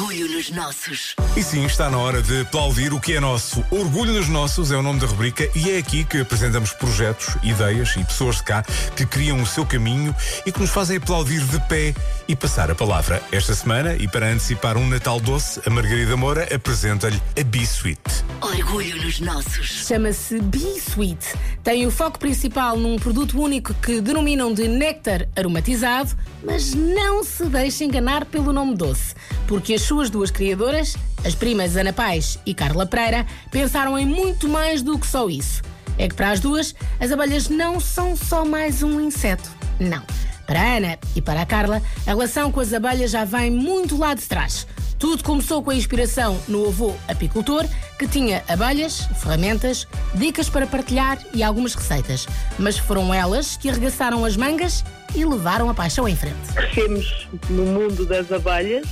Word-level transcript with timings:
Orgulho 0.00 0.28
nos 0.28 0.50
nossos. 0.50 1.14
E 1.36 1.42
sim, 1.42 1.66
está 1.66 1.90
na 1.90 1.98
hora 1.98 2.22
de 2.22 2.40
aplaudir 2.40 2.90
o 2.94 2.98
que 2.98 3.12
é 3.12 3.20
nosso. 3.20 3.62
Orgulho 3.70 4.14
nos 4.14 4.28
Nossos 4.30 4.72
é 4.72 4.76
o 4.76 4.82
nome 4.82 4.98
da 4.98 5.06
rubrica 5.06 5.46
e 5.54 5.72
é 5.72 5.76
aqui 5.76 6.04
que 6.04 6.22
apresentamos 6.22 6.72
projetos, 6.72 7.36
ideias 7.42 7.94
e 7.96 8.04
pessoas 8.04 8.36
de 8.36 8.44
cá 8.44 8.64
que 8.96 9.04
criam 9.04 9.42
o 9.42 9.46
seu 9.46 9.66
caminho 9.66 10.16
e 10.46 10.50
que 10.50 10.58
nos 10.58 10.70
fazem 10.70 10.96
aplaudir 10.96 11.44
de 11.44 11.60
pé 11.68 11.94
e 12.26 12.34
passar 12.34 12.70
a 12.70 12.74
palavra. 12.74 13.22
Esta 13.30 13.54
semana, 13.54 13.94
e 13.94 14.08
para 14.08 14.30
antecipar 14.30 14.78
um 14.78 14.88
Natal 14.88 15.20
doce, 15.20 15.60
a 15.66 15.70
Margarida 15.70 16.16
Moura 16.16 16.48
apresenta-lhe 16.54 17.20
a 17.38 17.44
B-Suite. 17.44 18.24
Orgulho 18.40 19.04
nos 19.04 19.20
nossos. 19.20 19.86
Chama-se 19.86 20.40
B-Sweet. 20.40 21.34
Tem 21.62 21.86
o 21.86 21.90
foco 21.90 22.18
principal 22.18 22.78
num 22.78 22.98
produto 22.98 23.38
único 23.38 23.74
que 23.74 24.00
denominam 24.00 24.54
de 24.54 24.66
néctar 24.66 25.28
aromatizado, 25.36 26.16
mas 26.42 26.72
não 26.72 27.22
se 27.22 27.44
deixe 27.44 27.84
enganar 27.84 28.24
pelo 28.24 28.50
nome 28.50 28.74
doce, 28.74 29.14
porque 29.50 29.74
as 29.74 29.82
suas 29.82 30.08
duas 30.08 30.30
criadoras, 30.30 30.96
as 31.24 31.34
primas 31.34 31.76
Ana 31.76 31.92
Paz 31.92 32.38
e 32.46 32.54
Carla 32.54 32.86
Pereira, 32.86 33.26
pensaram 33.50 33.98
em 33.98 34.06
muito 34.06 34.48
mais 34.48 34.80
do 34.80 34.96
que 34.96 35.04
só 35.04 35.28
isso. 35.28 35.60
É 35.98 36.08
que 36.08 36.14
para 36.14 36.30
as 36.30 36.38
duas, 36.38 36.72
as 37.00 37.10
abelhas 37.10 37.48
não 37.48 37.80
são 37.80 38.14
só 38.14 38.44
mais 38.44 38.80
um 38.84 39.00
inseto. 39.00 39.50
Não. 39.80 40.04
Para 40.46 40.60
a 40.60 40.76
Ana 40.76 40.98
e 41.16 41.20
para 41.20 41.42
a 41.42 41.46
Carla, 41.46 41.82
a 42.06 42.10
relação 42.10 42.52
com 42.52 42.60
as 42.60 42.72
abelhas 42.72 43.10
já 43.10 43.24
vem 43.24 43.50
muito 43.50 43.98
lá 43.98 44.14
de 44.14 44.22
trás. 44.22 44.68
Tudo 45.00 45.24
começou 45.24 45.62
com 45.64 45.70
a 45.70 45.74
inspiração 45.74 46.38
no 46.46 46.68
avô 46.68 46.94
apicultor, 47.08 47.66
que 47.98 48.06
tinha 48.06 48.44
abelhas, 48.46 49.08
ferramentas, 49.20 49.88
dicas 50.14 50.48
para 50.48 50.66
partilhar 50.66 51.18
e 51.34 51.42
algumas 51.42 51.74
receitas. 51.74 52.28
Mas 52.56 52.78
foram 52.78 53.12
elas 53.12 53.56
que 53.56 53.68
arregaçaram 53.68 54.24
as 54.24 54.36
mangas 54.36 54.84
e 55.14 55.24
levaram 55.24 55.68
a 55.68 55.74
paixão 55.74 56.08
em 56.08 56.14
frente. 56.14 56.52
crescemos 56.54 57.26
no 57.48 57.64
mundo 57.64 58.06
das 58.06 58.30
abelhas, 58.30 58.86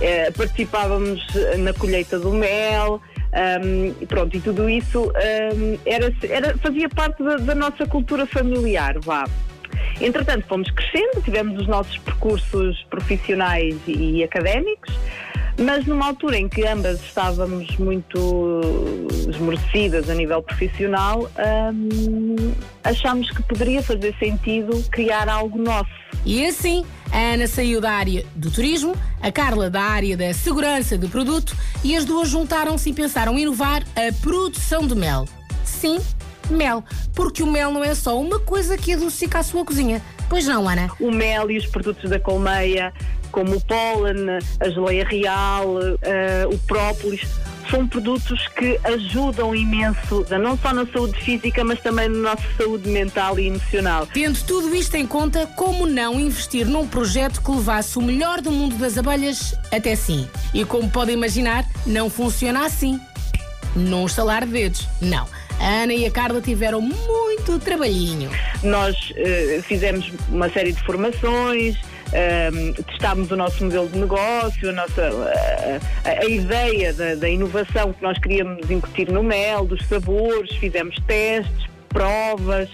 eh, 0.00 0.30
participávamos 0.30 1.24
na 1.58 1.72
colheita 1.74 2.18
do 2.18 2.32
mel. 2.32 3.00
e 4.00 4.06
pronto, 4.06 4.36
e 4.36 4.40
tudo 4.40 4.68
isso 4.68 5.12
ahm, 5.14 5.76
era, 5.84 6.12
era- 6.28 6.56
fazia 6.58 6.88
parte 6.88 7.22
da, 7.22 7.36
da 7.36 7.54
nossa 7.54 7.86
cultura 7.86 8.26
familiar, 8.26 8.98
vá. 9.00 9.24
Entretanto, 10.00 10.46
fomos 10.48 10.70
crescendo, 10.70 11.20
tivemos 11.22 11.60
os 11.60 11.66
nossos 11.66 11.98
percursos 11.98 12.84
profissionais 12.88 13.76
e 13.86 14.22
académicos, 14.24 14.94
mas 15.60 15.84
numa 15.86 16.06
altura 16.06 16.38
em 16.38 16.48
que 16.48 16.64
ambas 16.66 17.00
estávamos 17.02 17.76
muito 17.78 18.60
esmorecidas 19.28 20.08
a 20.08 20.14
nível 20.14 20.40
profissional, 20.42 21.28
achámos 22.84 23.30
que 23.30 23.42
poderia 23.42 23.82
fazer 23.82 24.14
sentido 24.18 24.82
criar 24.90 25.28
algo 25.28 25.58
nosso. 25.58 25.90
E 26.24 26.46
assim, 26.46 26.84
a 27.12 27.34
Ana 27.34 27.46
saiu 27.46 27.80
da 27.80 27.90
área 27.92 28.24
do 28.34 28.50
turismo, 28.50 28.94
a 29.20 29.30
Carla 29.32 29.70
da 29.70 29.82
área 29.82 30.16
da 30.16 30.32
segurança 30.34 30.96
do 30.96 31.08
produto 31.08 31.56
e 31.82 31.96
as 31.96 32.04
duas 32.04 32.28
juntaram-se 32.28 32.90
e 32.90 32.92
pensaram 32.92 33.38
em 33.38 33.42
inovar 33.42 33.82
a 33.94 34.12
produção 34.22 34.86
de 34.86 34.94
mel. 34.94 35.26
Sim, 35.64 35.98
mel, 36.50 36.84
porque 37.14 37.42
o 37.42 37.46
mel 37.46 37.70
não 37.72 37.84
é 37.84 37.94
só 37.94 38.20
uma 38.20 38.38
coisa 38.38 38.76
que 38.76 38.92
adocica 38.92 39.38
a 39.38 39.42
sua 39.42 39.64
cozinha. 39.64 40.02
Pois 40.28 40.46
não, 40.46 40.68
Ana? 40.68 40.90
o 41.00 41.10
mel 41.10 41.50
e 41.50 41.56
os 41.56 41.66
produtos 41.66 42.10
da 42.10 42.20
colmeia, 42.20 42.92
como 43.32 43.56
o 43.56 43.60
pólen, 43.60 44.38
a 44.60 44.68
geleia 44.68 45.04
real, 45.04 45.78
eh, 46.02 46.46
o 46.50 46.58
própolis, 46.58 47.22
são 47.70 47.86
produtos 47.86 48.46
que 48.48 48.78
ajudam 48.84 49.54
imenso, 49.54 50.24
não 50.40 50.56
só 50.58 50.72
na 50.72 50.86
saúde 50.86 51.20
física, 51.22 51.64
mas 51.64 51.80
também 51.80 52.08
na 52.08 52.30
nossa 52.30 52.44
saúde 52.56 52.88
mental 52.88 53.38
e 53.38 53.46
emocional. 53.46 54.06
Tendo 54.06 54.38
tudo 54.44 54.74
isto 54.74 54.94
em 54.96 55.06
conta, 55.06 55.46
como 55.56 55.86
não 55.86 56.18
investir 56.18 56.66
num 56.66 56.86
projeto 56.86 57.42
que 57.42 57.50
levasse 57.50 57.98
o 57.98 58.02
melhor 58.02 58.40
do 58.40 58.50
mundo 58.50 58.76
das 58.76 58.98
abelhas 58.98 59.54
até 59.72 59.94
sim? 59.94 60.28
E 60.54 60.64
como 60.64 60.88
podem 60.90 61.14
imaginar, 61.14 61.64
não 61.86 62.08
funciona 62.08 62.64
assim. 62.64 63.00
Num 63.74 64.06
estalar 64.06 64.44
de 64.44 64.52
dedos. 64.52 64.88
Não. 65.00 65.26
A 65.60 65.82
Ana 65.82 65.92
e 65.92 66.06
a 66.06 66.10
Carla 66.10 66.40
tiveram 66.40 66.80
muito 66.80 67.58
trabalhinho. 67.58 68.30
Nós 68.62 69.12
eh, 69.16 69.60
fizemos 69.64 70.10
uma 70.28 70.48
série 70.50 70.72
de 70.72 70.82
formações, 70.84 71.76
ehm, 72.12 72.72
testámos 72.72 73.30
o 73.30 73.36
nosso 73.36 73.64
modelo 73.64 73.88
de 73.88 73.98
negócio, 73.98 74.70
a, 74.70 74.72
nossa, 74.72 75.10
a, 76.04 76.08
a 76.08 76.24
ideia 76.24 76.92
da, 76.92 77.14
da 77.14 77.28
inovação 77.28 77.92
que 77.92 78.02
nós 78.02 78.18
queríamos 78.18 78.70
incutir 78.70 79.10
no 79.10 79.22
mel, 79.22 79.64
dos 79.64 79.86
sabores, 79.86 80.54
fizemos 80.56 80.96
testes, 81.06 81.68
provas. 81.88 82.68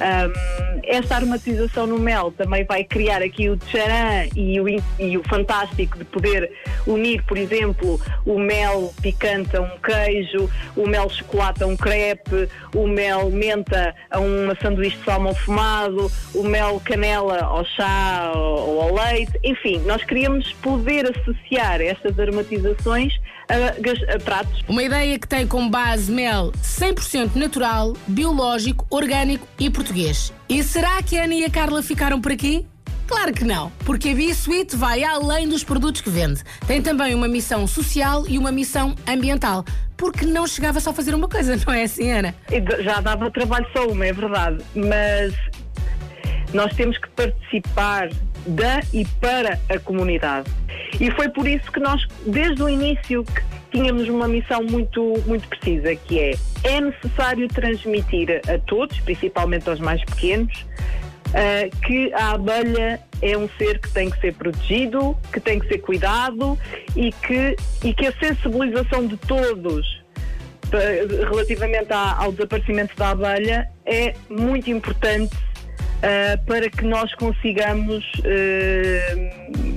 Ehm, 0.00 0.78
esta 0.88 1.16
aromatização 1.16 1.86
no 1.86 1.98
mel 1.98 2.32
também 2.36 2.64
vai 2.64 2.82
criar 2.82 3.22
aqui 3.22 3.50
o 3.50 3.56
tcharam 3.56 4.28
e 4.34 4.58
o, 4.58 4.66
e 4.98 5.18
o 5.18 5.22
fantástico 5.28 5.98
de 5.98 6.04
poder 6.04 6.50
unir, 6.86 7.22
por 7.24 7.36
exemplo, 7.36 8.00
o 8.24 8.38
mel 8.38 8.92
picante 9.02 9.54
a 9.54 9.60
um 9.60 9.78
queijo, 9.78 10.48
o 10.74 10.86
mel 10.86 11.10
chocolate 11.10 11.62
a 11.62 11.66
um 11.66 11.76
crepe, 11.76 12.48
o 12.74 12.86
mel 12.86 13.30
menta 13.30 13.94
a 14.10 14.18
uma 14.18 14.56
sanduíche 14.62 14.96
de 14.96 15.04
salmão 15.04 15.34
fumado, 15.34 16.10
o 16.34 16.42
mel 16.42 16.80
canela 16.82 17.42
ao 17.42 17.64
chá 17.66 18.32
ou 18.34 18.80
ao 18.80 18.94
leite. 18.94 19.38
Enfim, 19.44 19.80
nós 19.80 20.02
queríamos 20.04 20.52
poder 20.54 21.10
associar 21.10 21.82
estas 21.82 22.18
aromatizações 22.18 23.12
a, 23.48 24.14
a 24.14 24.18
pratos 24.18 24.62
Uma 24.68 24.82
ideia 24.82 25.18
que 25.18 25.26
tem 25.26 25.46
como 25.46 25.70
base 25.70 26.12
mel 26.12 26.52
100% 26.62 27.34
natural, 27.34 27.94
biológico, 28.06 28.86
orgânico 28.90 29.46
e 29.58 29.70
português. 29.70 29.87
E 30.48 30.62
será 30.62 31.02
que 31.02 31.18
a 31.18 31.24
Ana 31.24 31.34
e 31.34 31.44
a 31.44 31.50
Carla 31.50 31.82
ficaram 31.82 32.20
por 32.20 32.32
aqui? 32.32 32.66
Claro 33.06 33.32
que 33.32 33.42
não, 33.42 33.72
porque 33.86 34.10
a 34.10 34.14
B-Suite 34.14 34.76
vai 34.76 35.02
além 35.02 35.48
dos 35.48 35.64
produtos 35.64 36.02
que 36.02 36.10
vende. 36.10 36.42
Tem 36.66 36.82
também 36.82 37.14
uma 37.14 37.26
missão 37.26 37.66
social 37.66 38.24
e 38.28 38.36
uma 38.36 38.52
missão 38.52 38.94
ambiental. 39.06 39.64
Porque 39.96 40.26
não 40.26 40.46
chegava 40.46 40.78
só 40.78 40.90
a 40.90 40.92
fazer 40.92 41.14
uma 41.14 41.26
coisa, 41.26 41.56
não 41.66 41.72
é 41.72 41.84
assim, 41.84 42.10
Ana? 42.10 42.34
Já 42.80 43.00
dava 43.00 43.30
trabalho 43.30 43.66
só 43.72 43.86
uma, 43.86 44.04
é 44.04 44.12
verdade. 44.12 44.62
Mas 44.74 45.32
nós 46.52 46.74
temos 46.74 46.98
que 46.98 47.08
participar 47.10 48.10
da 48.46 48.80
e 48.92 49.06
para 49.20 49.58
a 49.70 49.78
comunidade. 49.78 50.50
E 51.00 51.10
foi 51.12 51.30
por 51.30 51.48
isso 51.48 51.70
que 51.72 51.80
nós, 51.80 52.06
desde 52.26 52.62
o 52.62 52.68
início, 52.68 53.24
tínhamos 53.70 54.08
uma 54.08 54.28
missão 54.28 54.62
muito, 54.62 55.14
muito 55.26 55.48
precisa, 55.48 55.94
que 55.96 56.18
é 56.18 56.34
é 56.64 56.80
necessário 56.80 57.48
transmitir 57.48 58.40
a 58.48 58.58
todos, 58.66 58.98
principalmente 59.00 59.68
aos 59.68 59.80
mais 59.80 60.02
pequenos, 60.04 60.66
ah, 61.34 61.68
que 61.86 62.12
a 62.14 62.30
abelha 62.32 63.00
é 63.20 63.36
um 63.36 63.48
ser 63.58 63.78
que 63.80 63.90
tem 63.90 64.10
que 64.10 64.20
ser 64.20 64.34
protegido, 64.34 65.16
que 65.32 65.40
tem 65.40 65.58
que 65.58 65.68
ser 65.68 65.78
cuidado 65.78 66.58
e 66.96 67.10
que, 67.12 67.56
e 67.84 67.92
que 67.94 68.06
a 68.06 68.12
sensibilização 68.12 69.06
de 69.06 69.16
todos 69.16 69.98
relativamente 71.30 71.90
à- 71.92 72.16
ao 72.18 72.30
desaparecimento 72.30 72.94
da 72.96 73.10
abelha 73.10 73.68
é 73.86 74.12
muito 74.28 74.70
importante 74.70 75.34
ah, 76.02 76.38
para 76.46 76.68
que 76.70 76.84
nós 76.84 77.12
consigamos 77.14 78.04
ah, 78.24 79.67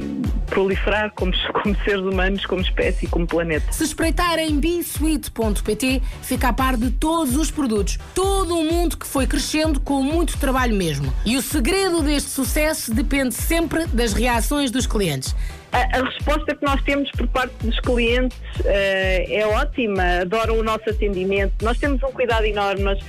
proliferar 0.51 1.11
como, 1.15 1.31
como 1.63 1.75
seres 1.83 2.01
humanos, 2.01 2.45
como 2.45 2.61
espécie, 2.61 3.07
como 3.07 3.25
planeta. 3.25 3.71
Se 3.71 3.83
espreitarem 3.83 4.59
bsuite.pt, 4.59 6.01
fica 6.21 6.49
a 6.49 6.53
par 6.53 6.77
de 6.77 6.91
todos 6.91 7.35
os 7.35 7.49
produtos. 7.49 7.97
Todo 8.13 8.53
um 8.55 8.69
mundo 8.69 8.97
que 8.97 9.07
foi 9.07 9.25
crescendo 9.25 9.79
com 9.79 10.03
muito 10.03 10.37
trabalho 10.37 10.75
mesmo. 10.75 11.11
E 11.25 11.37
o 11.37 11.41
segredo 11.41 12.03
deste 12.03 12.29
sucesso 12.29 12.93
depende 12.93 13.33
sempre 13.33 13.85
das 13.87 14.13
reações 14.13 14.69
dos 14.69 14.85
clientes. 14.85 15.33
A, 15.71 15.99
a 15.99 16.03
resposta 16.03 16.53
que 16.53 16.65
nós 16.65 16.81
temos 16.83 17.09
por 17.11 17.27
parte 17.29 17.53
dos 17.65 17.79
clientes 17.79 18.37
eh, 18.65 19.25
é 19.29 19.47
ótima, 19.47 20.03
adoram 20.21 20.59
o 20.59 20.63
nosso 20.63 20.89
atendimento. 20.89 21.53
Nós 21.63 21.77
temos 21.77 22.03
um 22.03 22.11
cuidado 22.11 22.45
enorme. 22.45 22.83
Nós, 22.83 22.99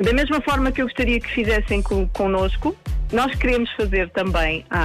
da 0.00 0.12
mesma 0.12 0.40
forma 0.40 0.70
que 0.72 0.82
eu 0.82 0.86
gostaria 0.86 1.20
que 1.20 1.30
fizessem 1.30 1.82
com, 1.82 2.08
connosco, 2.08 2.76
nós 3.12 3.34
queremos 3.34 3.70
fazer 3.72 4.08
também 4.10 4.64
a, 4.70 4.78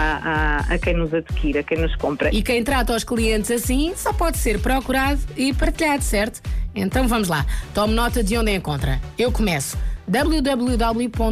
a, 0.70 0.74
a 0.74 0.78
quem 0.78 0.94
nos 0.94 1.14
adquire, 1.14 1.60
a 1.60 1.64
quem 1.64 1.80
nos 1.80 1.96
compra. 1.96 2.30
E 2.34 2.42
quem 2.44 2.64
trata 2.64 2.96
os 2.96 3.04
clientes 3.04 3.50
assim 3.50 3.94
só 3.96 4.14
pode 4.14 4.38
ser 4.38 4.60
procurado 4.60 5.20
e 5.36 5.54
partilhado, 5.54 6.04
certo? 6.04 6.42
Então 6.76 7.08
vamos 7.08 7.28
lá. 7.28 7.46
Tome 7.74 7.94
nota 7.94 8.24
de 8.24 8.38
onde 8.38 8.54
encontra. 8.54 9.00
Eu 9.18 9.32
começo. 9.32 9.78
www.bsuite.pt 10.08 11.30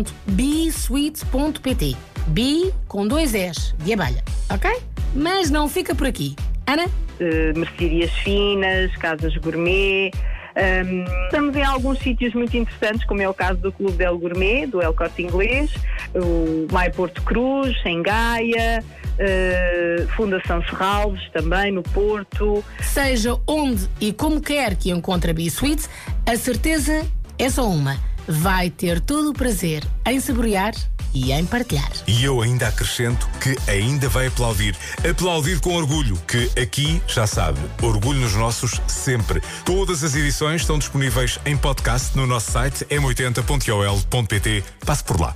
B 2.27 2.73
com 2.88 3.07
dois 3.07 3.33
S 3.33 3.73
de 3.77 3.94
abelha, 3.94 4.23
ok? 4.50 4.69
Mas 5.15 5.50
não 5.50 5.69
fica 5.69 5.95
por 5.95 6.07
aqui. 6.07 6.35
Ana? 6.65 6.85
eh, 7.19 7.53
mercearias 7.56 8.12
finas, 8.23 8.95
casas 8.97 9.35
gourmet. 9.38 10.12
Ahm, 10.57 11.06
estamos 11.25 11.56
em 11.56 11.63
alguns 11.63 12.00
sítios 12.00 12.33
muito 12.33 12.57
interessantes, 12.57 13.06
como 13.06 13.21
é 13.21 13.30
o 13.30 13.33
caso 13.33 13.59
do 13.59 13.71
Clube 13.71 13.95
Del 13.95 14.18
Gourmet, 14.18 14.65
do 14.65 14.81
El 14.81 14.92
Corte 14.92 15.21
Inglês, 15.21 15.71
o 16.15 16.68
Mai 16.74 16.89
Porto 16.89 17.21
Cruz, 17.21 17.77
em 17.86 18.01
Gaia, 18.01 18.83
eh, 19.19 20.07
Fundação 20.15 20.63
Serralves, 20.63 21.21
também 21.31 21.71
no 21.71 21.83
Porto. 21.83 22.65
Seja 22.81 23.39
onde 23.45 23.88
e 24.01 24.12
como 24.12 24.42
quer 24.42 24.75
que 24.75 24.89
encontre 24.89 25.30
a 25.30 25.33
B-Suite, 25.33 25.88
a 26.25 26.36
certeza 26.36 27.06
é 27.38 27.50
só 27.51 27.69
uma. 27.69 27.95
Vai 28.27 28.71
ter 28.71 29.00
todo 29.00 29.30
o 29.30 29.33
prazer 29.33 29.83
em 30.07 30.19
saborear 30.19 30.74
e 31.18 31.31
em 31.31 31.46
partilhar. 31.46 31.92
E 32.06 32.24
eu 32.24 32.42
ainda 32.42 32.68
acrescento 32.68 33.28
que 33.42 33.58
ainda 33.69 34.08
vai 34.08 34.28
aplaudir. 34.28 34.75
Aplaudir 35.10 35.60
com 35.60 35.75
orgulho, 35.75 36.16
que 36.28 36.50
aqui, 36.60 37.02
já 37.08 37.25
sabe, 37.25 37.60
orgulho 37.81 38.19
nos 38.19 38.36
nossos 38.36 38.80
sempre. 38.88 39.42
Todas 39.66 40.04
as 40.04 40.16
edições 40.16 40.62
estão 40.62 40.78
disponíveis 40.78 41.40
em 41.46 41.58
podcast 41.58 42.16
no 42.16 42.28
nosso 42.28 42.52
site 42.52 42.86
m80.ol.pt. 42.86 44.64
Passe 44.86 45.04
por 45.04 45.19
lá. 45.19 45.34